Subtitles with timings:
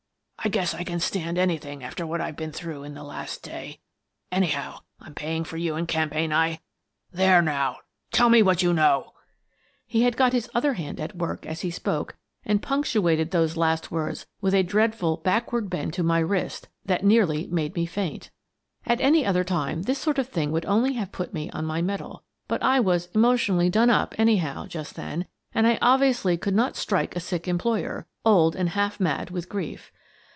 [0.43, 3.79] I guess I can stand anything after what I've been through in the last day.
[4.31, 6.61] Anyhow, I'm paying for you and Kemp, ain't I?
[7.11, 7.77] There, now!
[8.11, 9.13] Tell me what you know!"
[9.85, 13.91] He had got his other hand at work as he spoke and punctuated those last
[13.91, 18.31] words with a dreadful backward bend to my wrist that nearly made me faint.
[18.83, 20.65] 126 Miss Frances Baird, Detective SBaBBBBSBBSS=BSBSB^^BBBHEBBBBBBSBa At any other time, this sort of thing would
[20.65, 24.95] only have put me on my mettle, but I was emotionally done up anyhow just
[24.95, 29.47] then, and I obviously could not strike a sick employer, old and half mad with
[29.47, 29.91] grief.